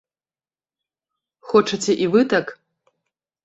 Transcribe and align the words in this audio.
Хочаце 1.51 1.99
і 2.07 2.11
вы 2.17 2.21
так? 2.35 2.45